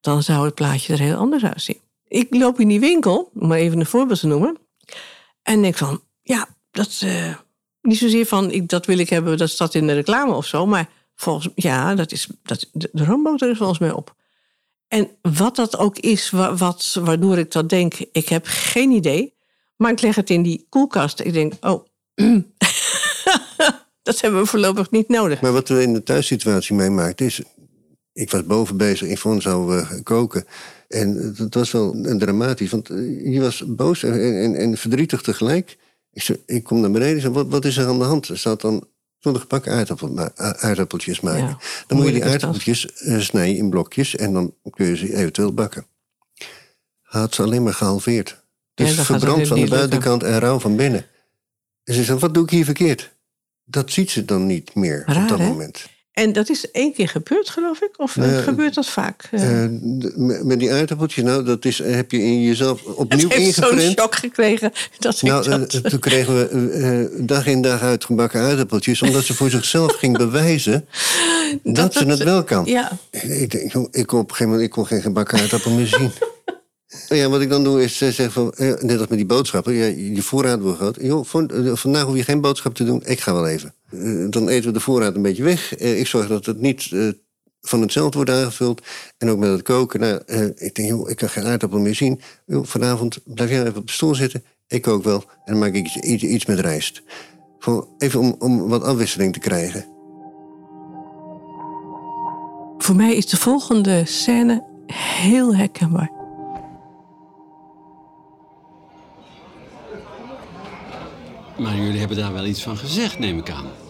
dan 0.01 0.23
zou 0.23 0.45
het 0.45 0.55
plaatje 0.55 0.93
er 0.93 0.99
heel 0.99 1.15
anders 1.17 1.43
uitzien. 1.43 1.77
Ik 2.07 2.27
loop 2.35 2.59
in 2.59 2.67
die 2.67 2.79
winkel, 2.79 3.31
om 3.35 3.47
maar 3.47 3.57
even 3.57 3.79
een 3.79 3.85
voorbeeld 3.85 4.19
te 4.19 4.27
noemen, 4.27 4.57
en 5.43 5.61
denk 5.61 5.77
van, 5.77 6.01
ja, 6.21 6.47
dat 6.71 7.01
eh, 7.03 7.35
niet 7.81 7.97
zozeer 7.97 8.25
van, 8.25 8.51
ik, 8.51 8.69
dat 8.69 8.85
wil 8.85 8.97
ik 8.97 9.09
hebben, 9.09 9.37
dat 9.37 9.49
staat 9.49 9.73
in 9.73 9.87
de 9.87 9.93
reclame 9.93 10.33
of 10.33 10.45
zo, 10.45 10.65
maar 10.65 10.89
volgens 11.15 11.49
ja, 11.55 11.95
dat 11.95 12.11
is, 12.11 12.27
dat, 12.43 12.69
de, 12.71 12.89
de 12.91 13.05
roomboter 13.05 13.49
is 13.49 13.57
volgens 13.57 13.79
mij 13.79 13.91
op. 13.91 14.15
En 14.87 15.09
wat 15.21 15.55
dat 15.55 15.77
ook 15.77 15.97
is, 15.97 16.29
wa- 16.29 16.55
wat, 16.55 16.97
waardoor 17.01 17.37
ik 17.37 17.51
dat 17.51 17.69
denk, 17.69 17.93
ik 18.11 18.29
heb 18.29 18.43
geen 18.47 18.91
idee. 18.91 19.33
Maar 19.75 19.91
ik 19.91 20.01
leg 20.01 20.15
het 20.15 20.29
in 20.29 20.41
die 20.41 20.65
koelkast. 20.69 21.19
Ik 21.19 21.33
denk, 21.33 21.53
oh, 21.61 21.85
dat 24.03 24.21
hebben 24.21 24.41
we 24.41 24.45
voorlopig 24.47 24.91
niet 24.91 25.07
nodig. 25.07 25.41
Maar 25.41 25.51
wat 25.51 25.67
we 25.67 25.81
in 25.81 25.93
de 25.93 26.03
thuissituatie 26.03 26.75
meemaakten 26.75 27.25
is... 27.25 27.41
Ik 28.13 28.31
was 28.31 28.45
boven 28.45 28.77
bezig, 28.77 29.09
Yvonne 29.09 29.41
zou 29.41 29.77
eh, 29.77 29.89
koken. 30.03 30.45
En 30.87 31.33
dat 31.37 31.53
was 31.53 31.71
wel 31.71 31.95
een 31.95 32.19
dramatisch. 32.19 32.71
Want 32.71 32.89
eh, 32.89 33.33
je 33.33 33.41
was 33.41 33.63
boos 33.67 34.03
en, 34.03 34.41
en, 34.41 34.55
en 34.55 34.77
verdrietig 34.77 35.21
tegelijk. 35.21 35.77
Ik, 36.11 36.21
zei, 36.21 36.43
ik 36.45 36.63
kom 36.63 36.79
naar 36.79 36.91
beneden 36.91 37.15
en 37.15 37.21
zei, 37.21 37.33
wat, 37.33 37.47
wat 37.47 37.65
is 37.65 37.77
er 37.77 37.87
aan 37.87 37.99
de 37.99 38.05
hand? 38.05 38.27
Er 38.27 38.37
staat 38.37 38.61
dan... 38.61 38.87
Toen 39.19 39.39
gebakken 39.39 39.71
aardappel, 39.71 40.31
aardappeltjes 40.35 41.19
maken. 41.19 41.43
Ja, 41.43 41.57
dan 41.87 41.97
moet 41.97 42.07
je 42.07 42.13
die 42.13 42.25
aardappeltjes 42.25 42.93
eh, 42.93 43.19
snijden 43.19 43.57
in 43.57 43.69
blokjes 43.69 44.15
en 44.15 44.33
dan 44.33 44.53
kun 44.69 44.85
je 44.85 44.97
ze 44.97 45.15
eventueel 45.15 45.53
bakken. 45.53 45.85
Had 47.01 47.33
ze 47.33 47.43
alleen 47.43 47.63
maar 47.63 47.73
gehalveerd. 47.73 48.43
Dus 48.73 48.95
het 48.95 49.05
verbrand 49.05 49.47
van 49.47 49.55
de 49.55 49.61
lukken. 49.61 49.77
buitenkant 49.77 50.23
en 50.23 50.39
rauw 50.39 50.59
van 50.59 50.75
binnen. 50.75 51.05
En 51.83 51.93
ze 51.93 52.03
zei, 52.03 52.19
wat 52.19 52.33
doe 52.33 52.43
ik 52.43 52.49
hier 52.49 52.65
verkeerd? 52.65 53.13
Dat 53.65 53.91
ziet 53.91 54.11
ze 54.11 54.25
dan 54.25 54.45
niet 54.45 54.75
meer 54.75 55.03
op 55.07 55.27
dat 55.27 55.39
hè? 55.39 55.47
moment. 55.47 55.89
En 56.13 56.33
dat 56.33 56.49
is 56.49 56.71
één 56.71 56.93
keer 56.93 57.07
gebeurd, 57.07 57.49
geloof 57.49 57.81
ik? 57.81 57.89
Of 57.97 58.15
Nou 58.15 58.31
ja, 58.31 58.41
gebeurt 58.41 58.73
dat 58.73 58.85
vaak? 58.85 59.27
Eh, 59.31 59.63
Eh, 59.63 59.69
d- 59.99 60.43
met 60.43 60.59
die 60.59 60.71
aardappeltjes, 60.73 61.23
nou, 61.23 61.43
dat 61.43 61.65
is, 61.65 61.77
heb 61.83 62.11
je 62.11 62.17
in 62.17 62.41
jezelf 62.43 62.83
opnieuw 62.83 63.29
het 63.29 63.37
heeft 63.37 63.53
zo'n 63.55 63.63
ingeprent. 63.69 63.99
shock 63.99 64.15
gekregen 64.15 64.71
dat 64.99 65.21
Nou, 65.21 65.43
ik 65.43 65.49
dat... 65.49 65.73
eh, 65.73 65.81
toen 65.81 65.99
kregen 65.99 66.35
we 66.37 66.47
eh, 66.47 67.01
eh, 67.01 67.09
dag 67.19 67.45
in 67.47 67.61
dag 67.61 67.81
uit 67.81 68.05
gebakken 68.05 68.41
aardappeltjes, 68.41 69.01
omdat 69.01 69.23
ze 69.23 69.33
voor 69.33 69.49
zichzelf 69.49 69.93
ging 69.95 70.17
bewijzen 70.17 70.85
dat, 71.63 71.93
ze 71.93 72.05
het 72.05 72.23
wel 72.23 72.43
kan. 72.43 72.65
Ja, 72.65 72.91
Ik, 73.11 73.51
denk, 73.51 73.71
joh, 73.71 73.87
ik 73.91 74.05
kon 74.07 74.19
op 74.19 74.29
een 74.29 74.35
gegeven 74.35 74.45
moment 74.51 74.61
ik 74.61 74.69
kon 74.69 74.85
geen 74.87 75.01
gebakken 75.01 75.39
aardappel 75.39 75.71
meer 75.71 75.87
zien. 75.87 76.11
Ja, 77.09 77.29
wat 77.29 77.41
ik 77.41 77.49
dan 77.49 77.63
doe 77.63 77.83
is 77.83 78.01
eh, 78.01 78.09
zeggen 78.09 78.31
van, 78.31 78.51
eh, 78.53 78.73
net 78.81 78.99
als 78.99 79.07
met 79.07 79.17
die 79.17 79.25
boodschappen, 79.25 79.73
ja, 79.73 79.85
je 80.15 80.21
voorraad 80.21 80.59
wordt 80.61 80.77
groot. 80.77 80.97
Joh, 81.01 81.25
van- 81.25 81.49
eh, 81.49 81.71
vandaag 81.75 82.03
hoef 82.03 82.15
je 82.15 82.23
geen 82.23 82.41
boodschap 82.41 82.75
te 82.75 82.83
doen, 82.83 83.01
ik 83.05 83.19
ga 83.19 83.33
wel 83.33 83.47
even. 83.47 83.73
Eh, 83.93 84.25
dan 84.29 84.49
eten 84.49 84.67
we 84.67 84.73
de 84.73 84.79
voorraad 84.79 85.15
een 85.15 85.21
beetje 85.21 85.43
weg. 85.43 85.75
Eh, 85.75 85.99
ik 85.99 86.07
zorg 86.07 86.27
dat 86.27 86.45
het 86.45 86.59
niet 86.59 86.89
eh, 86.91 87.07
van 87.61 87.81
hetzelfde 87.81 88.17
wordt 88.17 88.31
aangevuld. 88.31 88.81
En 89.17 89.29
ook 89.29 89.37
met 89.37 89.49
het 89.49 89.61
koken. 89.61 89.99
Nou, 89.99 90.21
eh, 90.25 90.45
ik 90.45 90.75
denk, 90.75 90.89
joh, 90.89 91.09
ik 91.09 91.15
kan 91.15 91.29
geen 91.29 91.45
aardappel 91.45 91.79
meer 91.79 91.95
zien. 91.95 92.21
Joh, 92.45 92.65
vanavond 92.65 93.19
blijf 93.23 93.49
jij 93.49 93.65
even 93.65 93.77
op 93.77 93.87
de 93.87 93.93
stoel 93.93 94.15
zitten. 94.15 94.43
Ik 94.67 94.81
kook 94.81 95.03
wel. 95.03 95.23
En 95.45 95.53
dan 95.53 95.59
maak 95.59 95.73
ik 95.73 95.85
iets, 95.85 95.95
iets, 95.95 96.23
iets 96.23 96.45
met 96.45 96.59
rijst. 96.59 97.03
Gewoon 97.59 97.87
even 97.97 98.19
om, 98.19 98.35
om 98.39 98.67
wat 98.67 98.83
afwisseling 98.83 99.33
te 99.33 99.39
krijgen. 99.39 99.91
voor 102.83 102.95
mij 102.95 103.15
is 103.15 103.25
de 103.25 103.37
volgende 103.37 104.05
scène 104.05 104.63
heel 105.21 105.55
herkenbaar. 105.55 106.11
Maar 111.57 111.75
jullie 111.75 111.99
hebben 111.99 112.17
daar 112.17 112.33
wel 112.33 112.45
iets 112.45 112.63
van 112.63 112.77
gezegd, 112.77 113.19
neem 113.19 113.37
ik 113.37 113.49
aan. 113.49 113.82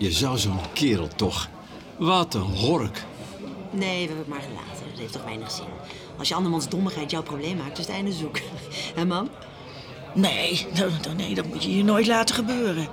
Je 0.00 0.12
zou 0.12 0.38
zo'n 0.38 0.72
kerel 0.72 1.08
toch... 1.16 1.48
Wat 1.96 2.34
een 2.34 2.40
hork. 2.40 3.04
Nee, 3.70 3.92
we 3.92 3.98
hebben 3.98 4.16
het 4.16 4.28
maar 4.28 4.40
gelaten. 4.40 4.90
Dat 4.90 4.98
heeft 4.98 5.12
toch 5.12 5.24
weinig 5.24 5.50
zin. 5.50 5.64
Als 6.18 6.28
je 6.28 6.34
andermans 6.34 6.68
dommigheid 6.68 7.10
jouw 7.10 7.22
probleem 7.22 7.56
maakt, 7.56 7.78
is 7.78 7.86
het 7.86 7.94
einde 7.94 8.12
zoek. 8.12 8.38
Hè, 8.96 9.04
man? 9.04 9.28
Nee, 10.14 10.66
nee, 11.16 11.34
dat 11.34 11.46
moet 11.46 11.64
je 11.64 11.76
je 11.76 11.84
nooit 11.84 12.06
laten 12.06 12.34
gebeuren. 12.34 12.88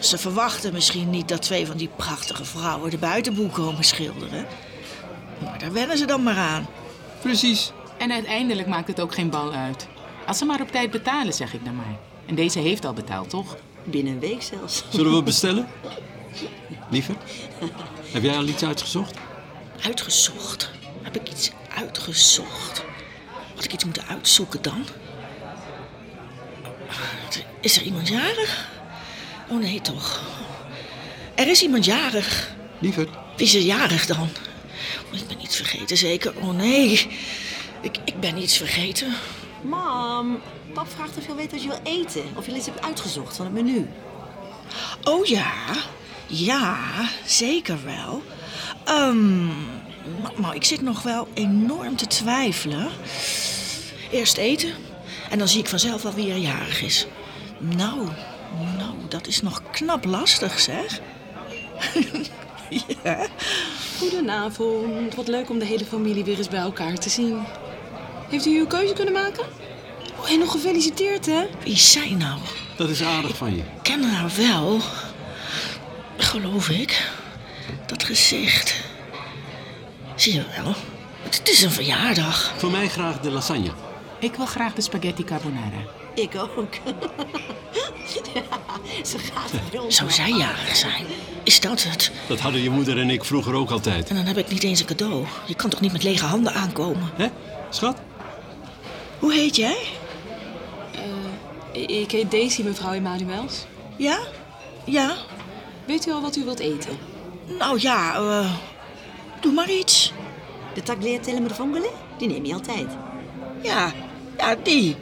Ze 0.00 0.18
verwachten 0.18 0.72
misschien 0.72 1.10
niet 1.10 1.28
dat 1.28 1.42
twee 1.42 1.66
van 1.66 1.76
die 1.76 1.90
prachtige 1.96 2.44
vrouwen 2.44 2.90
de 2.90 2.98
buitenboel 2.98 3.48
komen 3.48 3.84
schilderen. 3.84 4.46
Maar 5.42 5.58
daar 5.58 5.72
wennen 5.72 5.98
ze 5.98 6.04
dan 6.04 6.22
maar 6.22 6.36
aan. 6.36 6.66
Precies. 7.20 7.72
En 7.98 8.12
uiteindelijk 8.12 8.68
maakt 8.68 8.88
het 8.88 9.00
ook 9.00 9.14
geen 9.14 9.30
bal 9.30 9.52
uit. 9.52 9.88
Als 10.26 10.38
ze 10.38 10.44
maar 10.44 10.60
op 10.60 10.70
tijd 10.70 10.90
betalen, 10.90 11.32
zeg 11.32 11.54
ik 11.54 11.64
dan 11.64 11.76
maar. 11.76 11.98
En 12.26 12.34
deze 12.34 12.58
heeft 12.58 12.84
al 12.84 12.92
betaald, 12.92 13.30
toch? 13.30 13.56
Binnen 13.84 14.12
een 14.12 14.20
week 14.20 14.42
zelfs. 14.42 14.84
Zullen 14.90 15.14
we 15.14 15.22
bestellen? 15.32 15.68
Lieverd? 16.90 17.22
Heb 18.12 18.22
jij 18.22 18.36
al 18.36 18.46
iets 18.46 18.64
uitgezocht? 18.64 19.18
Uitgezocht? 19.82 20.70
Heb 21.02 21.16
ik 21.16 21.28
iets 21.30 21.50
uitgezocht? 21.76 22.84
Had 23.54 23.64
ik 23.64 23.72
iets 23.72 23.84
moeten 23.84 24.06
uitzoeken 24.06 24.62
dan? 24.62 24.84
Is 27.60 27.76
er 27.76 27.82
iemand 27.82 28.08
jarig? 28.08 28.68
Oh 29.48 29.58
nee, 29.60 29.80
toch. 29.80 30.20
Er 31.34 31.48
is 31.48 31.62
iemand 31.62 31.84
jarig. 31.84 32.50
Lieverd? 32.78 33.08
Wie 33.36 33.46
is 33.46 33.54
er 33.54 33.60
jarig 33.60 34.06
dan? 34.06 34.28
Oh, 35.12 35.18
ik 35.20 35.26
ben 35.28 35.42
iets 35.42 35.56
vergeten, 35.56 35.96
zeker. 35.96 36.32
Oh 36.40 36.50
nee. 36.56 37.08
Ik, 37.80 37.96
ik 38.04 38.20
ben 38.20 38.36
iets 38.42 38.56
vergeten. 38.56 39.12
Mam, 39.62 40.40
pap 40.74 40.88
vraagt 40.88 41.16
of 41.16 41.26
je 41.26 41.34
weet 41.34 41.50
wat 41.50 41.62
je 41.62 41.68
wil 41.68 41.80
eten. 41.82 42.22
Of 42.36 42.46
je 42.46 42.54
iets 42.54 42.66
hebt 42.66 42.82
uitgezocht 42.82 43.36
van 43.36 43.44
het 43.44 43.54
menu. 43.54 43.88
Oh 45.04 45.24
ja, 45.24 45.52
ja, 46.26 46.76
zeker 47.24 47.78
wel. 47.84 48.22
Ehm, 48.84 49.46
maar, 50.22 50.32
maar 50.36 50.54
ik 50.54 50.64
zit 50.64 50.80
nog 50.80 51.02
wel 51.02 51.28
enorm 51.34 51.96
te 51.96 52.06
twijfelen. 52.06 52.88
Eerst 54.10 54.36
eten 54.36 54.74
en 55.30 55.38
dan 55.38 55.48
zie 55.48 55.60
ik 55.60 55.68
vanzelf 55.68 56.02
wel 56.02 56.14
wie 56.14 56.30
er 56.30 56.36
jarig 56.36 56.82
is. 56.82 57.06
Nou, 57.58 58.08
nou, 58.78 58.94
dat 59.08 59.26
is 59.26 59.42
nog 59.42 59.62
knap 59.70 60.04
lastig, 60.04 60.60
zeg. 60.60 61.00
ja. 63.04 63.26
Goedenavond. 63.98 65.14
Wat 65.14 65.28
leuk 65.28 65.50
om 65.50 65.58
de 65.58 65.64
hele 65.64 65.84
familie 65.84 66.24
weer 66.24 66.38
eens 66.38 66.48
bij 66.48 66.60
elkaar 66.60 66.98
te 66.98 67.08
zien. 67.08 67.42
Heeft 68.30 68.46
u 68.46 68.58
uw 68.58 68.66
keuze 68.66 68.94
kunnen 68.94 69.14
maken? 69.14 69.44
Oh, 70.20 70.30
en 70.30 70.38
nog 70.38 70.50
gefeliciteerd, 70.50 71.26
hè? 71.26 71.46
Wie 71.62 71.72
is 71.72 71.92
zij 71.92 72.10
nou? 72.10 72.38
Dat 72.76 72.88
is 72.88 73.02
aardig 73.02 73.36
van 73.36 73.56
je. 73.56 73.60
Ik 73.60 73.82
ken 73.82 74.02
haar 74.02 74.30
wel. 74.36 74.80
Geloof 76.16 76.68
ik. 76.68 77.10
Dat 77.86 78.04
gezicht. 78.04 78.74
Zie 80.14 80.34
je 80.34 80.44
wel. 80.62 80.74
Het 81.22 81.48
is 81.48 81.62
een 81.62 81.70
verjaardag. 81.70 82.52
Voor 82.56 82.70
mij 82.70 82.88
graag 82.88 83.20
de 83.20 83.30
lasagne. 83.30 83.70
Ik 84.18 84.34
wil 84.34 84.46
graag 84.46 84.74
de 84.74 84.80
spaghetti 84.80 85.24
carbonara. 85.24 85.82
Ik 86.14 86.34
ook. 86.36 86.74
ja, 88.34 88.42
ze 89.04 89.18
gaat 89.18 89.52
er 89.72 89.82
ons 89.82 89.96
Zou 89.96 90.10
zij 90.10 90.30
jarig 90.30 90.76
zijn? 90.76 91.04
Is 91.42 91.60
dat 91.60 91.82
het? 91.82 92.12
Dat 92.28 92.40
hadden 92.40 92.62
je 92.62 92.70
moeder 92.70 92.98
en 92.98 93.10
ik 93.10 93.24
vroeger 93.24 93.54
ook 93.54 93.70
altijd. 93.70 94.08
En 94.08 94.14
dan 94.14 94.26
heb 94.26 94.38
ik 94.38 94.48
niet 94.48 94.62
eens 94.62 94.80
een 94.80 94.86
cadeau. 94.86 95.26
Je 95.46 95.54
kan 95.54 95.70
toch 95.70 95.80
niet 95.80 95.92
met 95.92 96.02
lege 96.02 96.24
handen 96.24 96.54
aankomen? 96.54 97.10
Hè, 97.16 97.26
schat? 97.70 97.96
Hoe 99.20 99.32
heet 99.32 99.56
jij? 99.56 99.76
I- 101.74 102.00
Ik 102.00 102.10
heet 102.10 102.30
Daisy, 102.30 102.62
mevrouw 102.62 102.92
Emanuels. 102.92 103.64
Ja? 103.96 104.18
Ja? 104.84 105.16
Weet 105.86 106.06
u 106.06 106.10
al 106.12 106.20
wat 106.20 106.36
u 106.36 106.44
wilt 106.44 106.58
eten? 106.58 106.98
Nou 107.58 107.78
ja, 107.80 108.14
eh, 108.14 108.52
doe 109.40 109.52
maar 109.52 109.70
iets. 109.70 110.12
De 110.74 110.82
tagliatelle 110.82 111.40
met 111.40 111.52
vongole, 111.52 111.90
die 112.18 112.28
neem 112.28 112.44
je 112.44 112.54
altijd. 112.54 112.86
Ja, 113.62 113.92
ja, 114.38 114.54
die. 114.62 114.96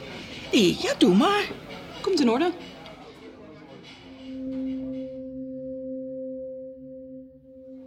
Die, 0.51 0.77
ja, 0.81 0.93
doe 0.97 1.15
maar. 1.15 1.47
Komt 2.01 2.19
in 2.19 2.29
orde. 2.29 2.51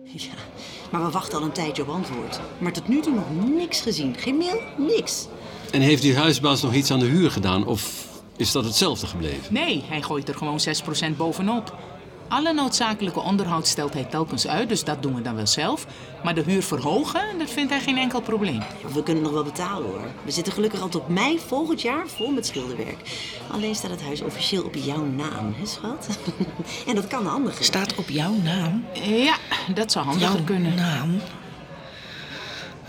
Ja, 0.04 0.32
maar 0.90 1.02
we 1.04 1.10
wachten 1.10 1.38
al 1.38 1.44
een 1.44 1.52
tijdje 1.52 1.82
op 1.82 1.88
antwoord. 1.88 2.40
Maar 2.58 2.72
tot 2.72 2.88
nu 2.88 3.00
toe 3.00 3.14
nog 3.14 3.48
niks 3.56 3.80
gezien. 3.80 4.14
Geen 4.18 4.36
mail, 4.36 4.60
niks. 4.76 5.26
En 5.72 5.80
heeft 5.80 6.02
die 6.02 6.16
huisbaas 6.16 6.62
nog 6.62 6.74
iets 6.74 6.90
aan 6.90 6.98
de 6.98 7.06
huur 7.06 7.30
gedaan? 7.30 7.66
Of 7.66 8.06
is 8.36 8.52
dat 8.52 8.64
hetzelfde 8.64 9.06
gebleven? 9.06 9.52
Nee, 9.52 9.82
hij 9.88 10.02
gooit 10.02 10.28
er 10.28 10.34
gewoon 10.34 10.60
6% 11.12 11.16
bovenop. 11.16 11.76
Alle 12.28 12.52
noodzakelijke 12.52 13.20
onderhoud 13.20 13.66
stelt 13.66 13.92
hij 13.94 14.04
telkens 14.04 14.46
uit, 14.46 14.68
dus 14.68 14.84
dat 14.84 15.02
doen 15.02 15.14
we 15.14 15.22
dan 15.22 15.34
wel 15.34 15.46
zelf. 15.46 15.86
Maar 16.24 16.34
de 16.34 16.42
huur 16.46 16.62
verhogen, 16.62 17.38
dat 17.38 17.50
vindt 17.50 17.70
hij 17.70 17.80
geen 17.80 17.98
enkel 17.98 18.20
probleem. 18.20 18.62
We 18.92 19.02
kunnen 19.02 19.22
nog 19.22 19.32
wel 19.32 19.42
betalen 19.44 19.88
hoor. 19.88 20.00
We 20.24 20.30
zitten 20.30 20.52
gelukkig 20.52 20.80
al 20.80 20.88
tot 20.88 21.08
mei 21.08 21.38
volgend 21.46 21.82
jaar 21.82 22.08
vol 22.08 22.30
met 22.30 22.46
schilderwerk. 22.46 22.96
Alleen 23.50 23.74
staat 23.74 23.90
het 23.90 24.02
huis 24.02 24.20
officieel 24.22 24.64
op 24.64 24.74
jouw 24.74 25.04
naam, 25.04 25.54
hè 25.56 25.66
schat? 25.66 26.18
en 26.88 26.94
dat 26.94 27.06
kan 27.06 27.26
handig. 27.26 27.64
Staat 27.64 27.94
op 27.94 28.08
jouw 28.08 28.34
naam. 28.42 28.84
Ja, 29.02 29.36
dat 29.74 29.92
zou 29.92 30.04
handiger 30.04 30.34
Jouw 30.34 30.44
kunnen. 30.44 30.74
naam. 30.74 31.20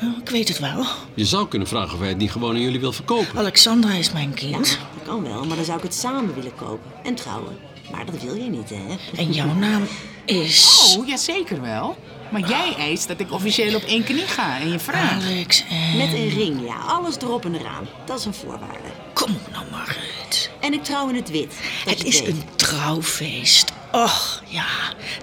Nou, 0.03 0.15
ik 0.23 0.29
weet 0.29 0.47
het 0.47 0.59
wel. 0.59 0.85
Je 1.13 1.25
zou 1.25 1.47
kunnen 1.47 1.67
vragen 1.67 1.93
of 1.93 1.99
hij 1.99 2.07
het 2.09 2.17
niet 2.17 2.31
gewoon 2.31 2.55
aan 2.55 2.61
jullie 2.61 2.79
wil 2.79 2.91
verkopen. 2.91 3.37
Alexandra 3.37 3.93
is 3.93 4.11
mijn 4.11 4.29
Ja, 4.29 4.35
kind. 4.35 4.79
dat 4.93 5.03
kan 5.05 5.23
wel, 5.23 5.45
maar 5.45 5.55
dan 5.55 5.65
zou 5.65 5.77
ik 5.77 5.83
het 5.83 5.93
samen 5.93 6.35
willen 6.35 6.55
kopen. 6.55 6.91
En 7.03 7.15
trouwen. 7.15 7.57
Maar 7.91 8.05
dat 8.05 8.21
wil 8.21 8.35
je 8.35 8.49
niet, 8.49 8.69
hè? 8.69 8.95
En 9.15 9.31
jouw 9.31 9.53
naam 9.53 9.83
is... 10.25 10.95
Oh, 10.97 11.07
ja, 11.07 11.17
zeker 11.17 11.61
wel. 11.61 11.97
Maar 12.31 12.49
jij 12.49 12.75
eist 12.77 13.07
dat 13.07 13.19
ik 13.19 13.31
officieel 13.31 13.75
op 13.75 13.83
één 13.83 14.03
knie 14.03 14.27
ga 14.27 14.59
en 14.59 14.69
je 14.71 14.79
vraagt. 14.79 15.23
Alex 15.25 15.63
en... 15.69 15.97
Met 15.97 16.13
een 16.13 16.29
ring, 16.29 16.65
ja. 16.67 16.75
Alles 16.87 17.17
erop 17.17 17.45
en 17.45 17.55
eraan. 17.55 17.87
Dat 18.05 18.19
is 18.19 18.25
een 18.25 18.33
voorwaarde. 18.33 18.89
Kom 19.13 19.31
op 19.35 19.51
nou, 19.51 19.65
Margaret. 19.71 20.49
En 20.59 20.73
ik 20.73 20.83
trouw 20.83 21.09
in 21.09 21.15
het 21.15 21.29
wit. 21.29 21.53
Het 21.85 22.03
is 22.03 22.19
weet. 22.19 22.29
een 22.29 22.43
trouwfeest. 22.55 23.71
Och, 23.91 24.43
ja, 24.47 24.65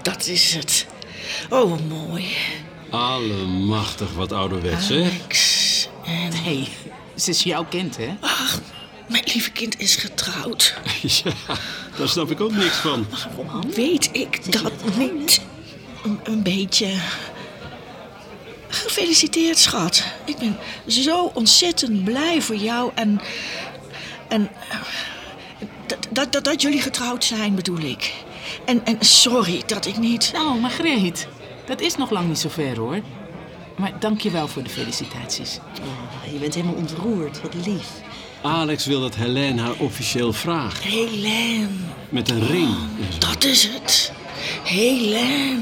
dat 0.01 0.27
is 0.27 0.53
het. 0.53 0.85
Oh, 1.49 1.69
wat 1.69 1.79
mooi. 1.87 2.25
Allemachtig 2.91 4.13
wat 4.13 4.31
ouderwets, 4.31 4.87
hè? 4.87 5.03
Alex 5.03 5.87
en... 6.05 6.33
Hé, 6.33 6.41
hey, 6.41 6.67
ze 7.15 7.29
is 7.29 7.43
jouw 7.43 7.65
kind, 7.65 7.97
hè? 7.97 8.15
Ach, 8.19 8.59
mijn 9.07 9.23
lieve 9.25 9.51
kind 9.51 9.79
is 9.79 9.95
getrouwd. 9.95 10.73
Ja, 11.23 11.33
daar 11.97 12.09
snap 12.09 12.31
ik 12.31 12.41
ook 12.41 12.51
niks 12.51 12.75
van. 12.75 13.05
Weet 13.75 14.09
ik 14.11 14.51
dat 14.51 14.95
niet? 14.97 15.41
Een, 16.03 16.19
een 16.23 16.43
beetje... 16.43 16.93
Gefeliciteerd, 18.67 19.57
schat. 19.57 20.03
Ik 20.25 20.37
ben 20.37 20.57
zo 20.87 21.31
ontzettend 21.33 22.03
blij 22.03 22.41
voor 22.41 22.55
jou 22.55 22.91
en... 22.95 23.21
En... 24.27 24.49
Dat, 25.85 26.07
dat, 26.09 26.31
dat, 26.31 26.43
dat 26.43 26.61
jullie 26.61 26.81
getrouwd 26.81 27.23
zijn, 27.23 27.55
bedoel 27.55 27.79
ik. 27.79 28.13
En, 28.65 28.85
en 28.85 28.97
sorry 28.99 29.63
dat 29.65 29.85
ik 29.85 29.97
niet... 29.97 30.31
Nou, 30.33 30.59
Margreet, 30.59 31.27
dat 31.71 31.81
is 31.81 31.95
nog 31.95 32.09
lang 32.09 32.27
niet 32.27 32.39
zo 32.39 32.49
ver, 32.49 32.77
hoor. 32.77 32.99
Maar 33.75 33.99
dank 33.99 34.21
je 34.21 34.29
wel 34.29 34.47
voor 34.47 34.63
de 34.63 34.69
felicitaties. 34.69 35.59
Oh, 35.81 36.33
je 36.33 36.39
bent 36.39 36.53
helemaal 36.53 36.75
ontroerd. 36.75 37.41
Wat 37.41 37.53
lief. 37.65 37.87
Alex 38.41 38.85
wil 38.85 38.99
dat 39.01 39.15
Helene 39.15 39.61
haar 39.61 39.75
officieel 39.77 40.33
vraagt. 40.33 40.83
Helene, 40.83 41.67
Met 42.09 42.29
een 42.29 42.47
ring. 42.47 42.75
dat 43.19 43.43
is 43.43 43.63
het. 43.63 44.11
Helene. 44.63 45.59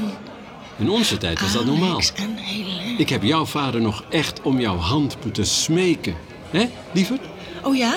In 0.78 0.90
onze 0.90 1.16
tijd 1.18 1.40
was 1.40 1.52
dat 1.52 1.64
normaal. 1.64 1.90
Alex 1.92 2.12
en 2.12 2.36
Helene. 2.36 2.98
Ik 2.98 3.08
heb 3.08 3.22
jouw 3.22 3.44
vader 3.46 3.80
nog 3.80 4.04
echt 4.08 4.42
om 4.42 4.60
jouw 4.60 4.76
hand 4.76 5.16
moeten 5.24 5.46
smeken. 5.46 6.14
Hè, 6.50 6.68
lieverd? 6.92 7.20
Oh 7.62 7.76
ja? 7.76 7.94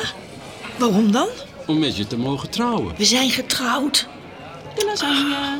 Waarom 0.77 1.11
dan? 1.11 1.27
Om 1.67 1.79
met 1.79 1.97
je 1.97 2.07
te 2.07 2.17
mogen 2.17 2.49
trouwen. 2.49 2.95
We 2.97 3.05
zijn 3.05 3.29
getrouwd. 3.29 4.07
De 4.75 4.85
lasagne. 4.85 5.59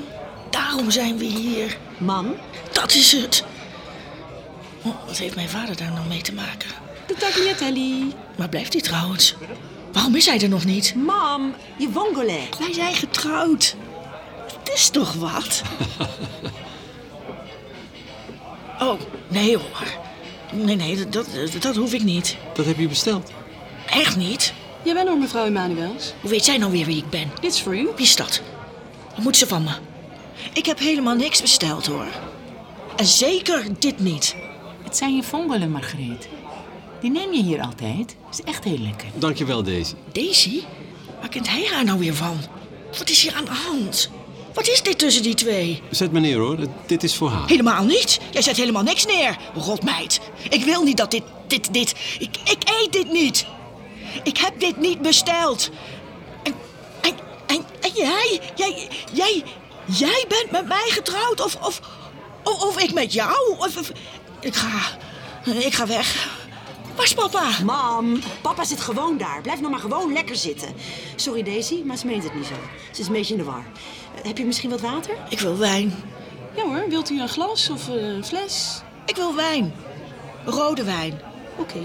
Daarom 0.54 0.92
zijn 0.92 1.18
we 1.18 1.26
hier. 1.26 1.78
Mam, 1.98 2.36
Dat 2.72 2.94
is 2.94 3.12
het. 3.12 3.44
Oh, 4.82 5.06
wat 5.06 5.18
heeft 5.18 5.36
mijn 5.36 5.50
vader 5.50 5.76
daar 5.76 5.92
nou 5.92 6.08
mee 6.08 6.22
te 6.22 6.34
maken? 6.34 6.70
De 7.08 7.14
tagliatelle. 7.14 8.08
Waar 8.36 8.50
blijft 8.50 8.74
hij 8.74 8.82
trouwens? 8.82 9.36
Waarom 9.92 10.16
is 10.16 10.26
hij 10.26 10.42
er 10.42 10.50
nog 10.50 10.66
niet? 10.66 10.96
mam, 10.96 11.54
je 11.78 11.90
vongole. 11.94 12.40
Wij 12.60 12.74
zijn 12.74 12.94
getrouwd. 12.94 13.76
Het 14.60 14.74
is 14.74 14.90
toch 14.90 15.14
wat? 15.14 15.62
Oh, 18.80 19.00
nee 19.28 19.58
hoor. 19.58 19.98
Nee, 20.52 20.76
nee, 20.76 20.96
dat, 20.96 21.12
dat, 21.12 21.62
dat 21.62 21.76
hoef 21.76 21.94
ik 21.94 22.04
niet. 22.04 22.38
Dat 22.54 22.66
heb 22.66 22.78
je 22.78 22.88
besteld. 22.88 23.32
Echt 23.90 24.16
niet. 24.16 24.54
Jawel 24.84 25.08
hoor, 25.08 25.18
mevrouw 25.18 25.46
Emanuels. 25.46 26.14
Hoe 26.22 26.30
weet 26.30 26.46
zij 26.46 26.58
nou 26.58 26.72
weer 26.72 26.86
wie 26.86 26.98
ik 26.98 27.10
ben? 27.10 27.32
Dit 27.42 27.54
is 27.54 27.62
voor 27.62 27.78
u. 27.78 27.90
Wie 27.96 28.06
is 28.06 28.16
dat? 28.16 28.42
Wat 29.16 29.24
moet 29.24 29.38
ze 29.38 29.48
van 29.48 29.64
me? 29.64 29.72
Ik 30.54 30.66
heb 30.66 30.80
helemaal 30.80 31.16
niks 31.16 31.42
besteld 31.42 31.86
hoor. 31.86 32.08
En 32.96 33.06
zeker 33.06 33.66
dit 33.80 34.00
niet. 34.00 34.36
Het 34.84 34.98
zijn 34.98 35.16
je 35.16 35.24
vongelen, 35.24 35.72
Margreet. 35.72 36.28
Die 37.02 37.12
neem 37.12 37.34
je 37.34 37.44
hier 37.44 37.62
altijd. 37.62 38.16
Is 38.32 38.42
echt 38.42 38.64
heel 38.64 38.78
lekker. 38.78 39.08
Dankjewel, 39.16 39.64
Daisy. 39.64 39.94
Daisy? 40.12 40.62
Waar 41.20 41.30
kent 41.30 41.50
hij 41.50 41.68
haar 41.74 41.84
nou 41.84 42.00
weer 42.00 42.16
van? 42.16 42.38
Wat 42.98 43.10
is 43.10 43.22
hier 43.22 43.34
aan 43.34 43.46
de 43.46 43.52
hand? 43.52 44.10
Wat 44.54 44.68
is 44.68 44.82
dit 44.82 44.98
tussen 45.00 45.24
die 45.24 45.34
twee? 45.34 45.82
Zet 45.90 46.12
me 46.12 46.20
neer 46.20 46.38
hoor, 46.38 46.58
dit 46.86 47.04
is 47.04 47.16
voor 47.16 47.30
haar. 47.30 47.48
Helemaal 47.48 47.84
niet. 47.84 48.20
Jij 48.32 48.42
zet 48.42 48.58
helemaal 48.58 48.84
niks 48.84 49.06
neer, 49.06 49.38
rotmeid. 49.56 50.20
Ik 50.50 50.64
wil 50.64 50.84
niet 50.84 50.98
dat 50.98 51.12
dit, 51.12 51.24
dit, 51.48 51.74
dit... 51.74 51.96
Ik, 52.20 52.38
ik 52.44 52.58
eet 52.82 52.92
dit 52.92 53.12
niet. 53.12 53.46
Ik 54.24 54.38
heb 54.38 54.60
dit 54.60 54.78
niet 54.78 55.02
besteld. 55.02 55.70
En, 56.44 56.54
en, 57.02 57.14
en, 57.46 57.66
en 57.82 57.92
jij, 57.94 58.40
jij, 58.56 58.88
jij, 59.14 59.44
jij 59.86 60.26
bent 60.28 60.52
met 60.52 60.68
mij 60.68 60.86
getrouwd 60.90 61.42
of, 61.42 61.56
of, 61.56 61.80
of, 62.44 62.64
of 62.64 62.80
ik 62.80 62.94
met 62.94 63.14
jou? 63.14 63.56
Of, 63.58 63.78
of- 63.78 63.92
ik 64.40 64.56
ga, 64.56 64.98
ik 65.52 65.74
ga 65.74 65.88
weg. 65.88 66.30
Waar 66.96 67.06
is 67.06 67.14
papa? 67.14 67.50
Mam, 67.64 68.20
papa 68.42 68.64
zit 68.64 68.80
gewoon 68.82 69.18
daar. 69.18 69.42
Blijf 69.42 69.60
nou 69.60 69.72
maar 69.72 69.80
gewoon 69.80 70.14
lekker 70.14 70.36
zitten. 70.36 70.76
Sorry 71.16 71.44
Daisy, 71.44 71.82
maar 71.86 71.98
ze 71.98 72.06
meent 72.06 72.24
het 72.24 72.36
niet 72.36 72.46
zo. 72.46 72.54
Ze 72.92 73.02
is 73.02 73.08
een 73.08 73.14
beetje 73.14 73.34
in 73.34 73.40
de 73.40 73.46
war. 73.46 73.66
Eh, 74.16 74.24
Heb 74.26 74.38
je 74.38 74.46
misschien 74.46 74.70
wat 74.70 74.82
water? 74.82 75.18
Ik 75.30 75.40
wil 75.40 75.58
wijn. 75.58 76.04
Ja 76.56 76.64
hoor, 76.64 76.86
wilt 76.90 77.10
u 77.10 77.22
een 77.22 77.30
glas 77.30 77.70
of 77.70 77.90
eh, 77.90 77.96
een 77.96 78.26
fles? 78.26 78.82
Ik 79.06 79.16
wil 79.16 79.36
wijn. 79.36 79.74
Rode 80.46 80.84
wijn. 80.84 81.22
Oké, 81.58 81.80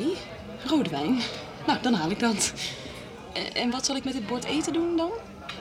rode 0.67 0.91
wijn. 0.91 1.21
Nou, 1.67 1.79
dan 1.83 1.95
haal 1.95 2.11
ik 2.11 2.19
dat. 2.21 2.53
Eh, 3.33 3.63
En 3.63 3.71
wat 3.71 3.87
zal 3.87 3.97
ik 3.97 4.05
met 4.05 4.13
dit 4.13 4.27
bord 4.27 4.45
eten 4.45 4.73
doen 4.73 4.97
dan? 4.97 5.11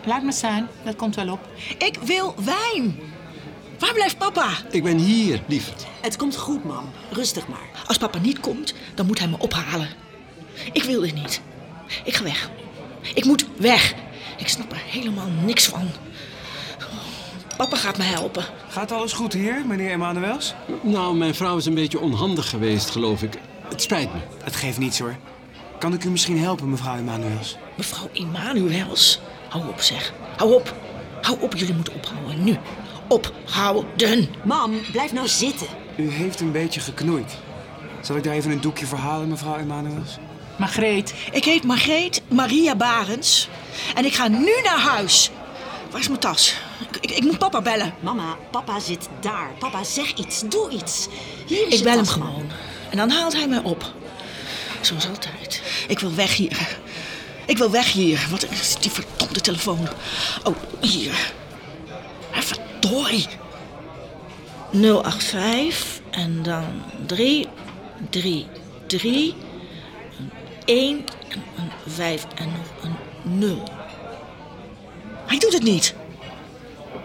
Laat 0.07 0.23
me 0.23 0.31
staan, 0.31 0.67
dat 0.83 0.95
komt 0.95 1.15
wel 1.15 1.31
op. 1.31 1.39
Ik 1.77 1.97
wil 2.03 2.35
wijn. 2.43 2.99
Waar 3.79 3.93
blijft 3.93 4.17
papa? 4.17 4.49
Ik 4.71 4.83
ben 4.83 4.97
hier, 4.97 5.41
lieverd. 5.47 5.85
Het 6.01 6.15
komt 6.15 6.37
goed, 6.37 6.63
mam. 6.63 6.89
Rustig 7.11 7.47
maar. 7.47 7.69
Als 7.87 7.97
papa 7.97 8.17
niet 8.19 8.39
komt, 8.39 8.73
dan 8.95 9.05
moet 9.05 9.19
hij 9.19 9.27
me 9.27 9.39
ophalen. 9.39 9.89
Ik 10.71 10.83
wil 10.83 11.01
dit 11.01 11.13
niet. 11.13 11.41
Ik 12.03 12.15
ga 12.15 12.23
weg. 12.23 12.49
Ik 13.13 13.25
moet 13.25 13.45
weg. 13.57 13.93
Ik 14.37 14.47
snap 14.47 14.71
er 14.71 14.81
helemaal 14.85 15.29
niks 15.45 15.65
van. 15.65 15.89
Papa 17.57 17.75
gaat 17.75 17.97
me 17.97 18.03
helpen. 18.03 18.45
Gaat 18.69 18.91
alles 18.91 19.13
goed 19.13 19.33
hier, 19.33 19.65
meneer 19.65 19.91
Emanuels? 19.91 20.53
Nou, 20.81 21.15
mijn 21.15 21.35
vrouw 21.35 21.57
is 21.57 21.65
een 21.65 21.73
beetje 21.73 21.99
onhandig 21.99 22.49
geweest, 22.49 22.89
geloof 22.89 23.21
ik. 23.21 23.39
Het 23.69 23.81
spijt 23.81 24.13
me. 24.13 24.19
Het 24.43 24.55
geeft 24.55 24.77
niets 24.77 24.99
hoor. 24.99 25.15
Kan 25.79 25.93
ik 25.93 26.03
u 26.03 26.09
misschien 26.09 26.39
helpen, 26.39 26.69
mevrouw 26.69 26.97
Emanuels? 26.97 27.57
Mevrouw 27.75 28.09
Emanuels. 28.13 29.19
Hou 29.49 29.67
op, 29.67 29.81
zeg. 29.81 30.13
Hou 30.37 30.53
op. 30.53 30.73
Hou 31.21 31.41
op, 31.41 31.55
jullie 31.55 31.73
moeten 31.73 31.93
ophouden. 31.93 32.43
Nu. 32.43 32.57
Ophouden. 33.07 34.29
Mam, 34.43 34.81
blijf 34.91 35.13
nou 35.13 35.27
zitten. 35.27 35.67
U 35.95 36.11
heeft 36.11 36.39
een 36.39 36.51
beetje 36.51 36.79
geknoeid. 36.79 37.35
Zal 38.01 38.15
ik 38.15 38.23
daar 38.23 38.33
even 38.33 38.51
een 38.51 38.61
doekje 38.61 38.85
voor 38.85 38.97
halen, 38.97 39.27
mevrouw 39.27 39.57
Emanuels? 39.57 40.17
Margreet, 40.57 41.13
Ik 41.31 41.45
heet 41.45 41.63
Margreet 41.63 42.21
Maria 42.27 42.75
Barens. 42.75 43.49
En 43.95 44.05
ik 44.05 44.13
ga 44.13 44.27
nu 44.27 44.51
naar 44.63 44.79
huis. 44.79 45.31
Waar 45.91 45.99
is 45.99 46.07
mijn 46.07 46.19
tas? 46.19 46.55
Ik, 46.89 46.97
ik, 47.01 47.11
ik 47.11 47.23
moet 47.23 47.37
papa 47.37 47.61
bellen. 47.61 47.93
Mama, 47.99 48.37
papa 48.51 48.79
zit 48.79 49.09
daar. 49.19 49.49
Papa, 49.59 49.83
zeg 49.83 50.13
iets. 50.13 50.43
Doe 50.49 50.69
iets. 50.69 51.07
Hier 51.47 51.67
is 51.67 51.77
Ik 51.77 51.83
bel 51.83 51.93
hem 51.93 52.03
tas, 52.03 52.13
gewoon. 52.13 52.45
En 52.89 52.97
dan 52.97 53.09
haalt 53.09 53.33
hij 53.33 53.47
mij 53.47 53.61
op. 53.63 53.91
Zoals 54.81 55.07
altijd. 55.07 55.61
Ik 55.87 55.99
wil 55.99 56.15
weg 56.15 56.35
hier. 56.35 56.77
Ik 57.47 57.57
wil 57.57 57.71
weg 57.71 57.91
hier. 57.91 58.27
Wat 58.29 58.49
is 58.49 58.75
die 58.75 58.91
verdomde 58.91 59.41
telefoon? 59.41 59.87
Oh, 60.43 60.55
hier. 60.81 61.33
Verdorie. 62.31 63.27
085 64.71 66.01
en 66.11 66.43
dan 66.43 66.81
3, 67.05 67.47
3, 68.09 68.47
3, 68.87 69.35
1 70.65 71.05
en 71.29 71.43
een 71.57 71.71
5 71.85 72.25
en 72.35 72.47
nog 72.47 72.83
een 72.83 72.95
0. 73.39 73.63
Hij 75.25 75.37
doet 75.37 75.53
het 75.53 75.63
niet. 75.63 75.95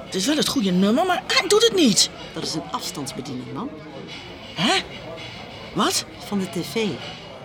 Het 0.04 0.14
is 0.14 0.26
wel 0.26 0.36
het 0.36 0.48
goede 0.48 0.70
nummer, 0.70 1.06
maar 1.06 1.22
hij 1.26 1.48
doet 1.48 1.62
het 1.62 1.74
niet. 1.74 2.10
Dat 2.34 2.42
is 2.42 2.54
een 2.54 2.70
afstandsbediening, 2.70 3.52
mam. 3.54 3.70
Hè? 4.54 4.82
Wat? 5.74 6.04
Van 6.26 6.38
de 6.38 6.50
tv. 6.50 6.74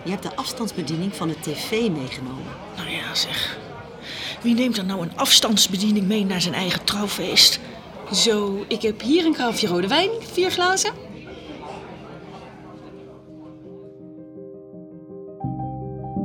Je 0.02 0.10
hebt 0.10 0.22
de 0.22 0.36
afstandsbediening 0.36 1.14
van 1.14 1.28
de 1.28 1.40
tv 1.40 1.70
meegenomen. 1.70 2.67
Ja, 3.08 3.14
zeg. 3.14 3.58
Wie 4.42 4.54
neemt 4.54 4.76
er 4.76 4.84
nou 4.84 5.02
een 5.02 5.16
afstandsbediening 5.16 6.06
mee 6.06 6.24
naar 6.24 6.40
zijn 6.40 6.54
eigen 6.54 6.84
trouwfeest? 6.84 7.60
Zo, 8.12 8.64
ik 8.68 8.82
heb 8.82 9.00
hier 9.00 9.24
een 9.24 9.34
karafje 9.34 9.66
rode 9.66 9.88
wijn, 9.88 10.10
vier 10.32 10.50
glazen. 10.50 10.92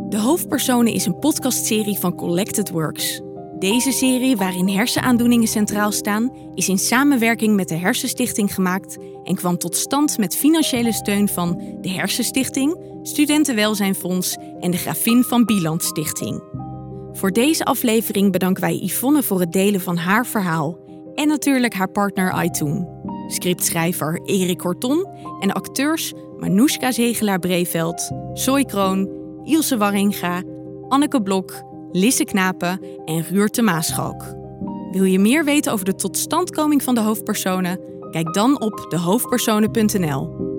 De 0.10 0.18
Hoofdpersonen 0.20 0.94
is 0.94 1.06
een 1.06 1.20
podcastserie 1.20 1.98
van 1.98 2.16
Collected 2.16 2.70
Works. 2.70 3.22
Deze 3.60 3.92
serie, 3.92 4.36
waarin 4.38 4.68
hersenaandoeningen 4.68 5.48
centraal 5.48 5.92
staan, 5.92 6.32
is 6.56 6.70
in 6.70 6.78
samenwerking 6.78 7.56
met 7.56 7.68
de 7.68 7.76
Hersenstichting 7.76 8.54
gemaakt 8.54 8.98
en 9.24 9.36
kwam 9.36 9.58
tot 9.58 9.76
stand 9.76 10.18
met 10.18 10.36
financiële 10.36 10.94
steun 10.94 11.28
van 11.28 11.78
de 11.82 11.90
Hersenstichting, 11.90 12.78
Studentenwelzijnfonds 13.02 14.38
en 14.60 14.72
de 14.72 14.78
Gravin 14.78 15.24
van 15.24 15.46
Bieland 15.46 15.84
Stichting. 15.84 16.53
Voor 17.14 17.32
deze 17.32 17.66
aflevering 17.66 18.32
bedanken 18.32 18.64
wij 18.64 18.80
Yvonne 18.84 19.24
voor 19.24 19.40
het 19.40 19.52
delen 19.52 19.82
van 19.82 19.98
haar 19.98 20.26
verhaal 20.26 20.78
en 21.16 21.28
natuurlijk 21.28 21.74
haar 21.74 21.92
partner 21.92 22.32
Aitoon. 22.32 23.02
Scriptschrijver 23.28 24.22
Erik 24.26 24.62
Horton 24.62 25.08
en 25.40 25.52
acteurs 25.52 26.14
Manoushka 26.40 26.92
Zegelaar-Breveld, 26.92 28.12
Zoe 28.34 28.66
Kroon, 28.66 29.10
Ilse 29.44 29.78
Warringa, 29.78 30.44
Anneke 30.88 31.22
Blok, 31.22 31.64
Lisse 31.92 32.24
Knapen 32.24 32.80
en 33.06 33.24
Ruurte 33.24 33.62
Maaschalk. 33.62 34.24
Wil 34.92 35.04
je 35.04 35.20
meer 35.20 35.44
weten 35.46 35.72
over 35.72 35.86
de 35.86 35.96
totstandkoming 35.96 36.84
van 36.84 36.96
de 36.96 37.02
hoofdpersonen? 37.02 37.80
Kijk 38.12 38.34
dan 38.34 38.62
op 38.62 38.86
dehoofdpersonen.nl. 38.90 40.53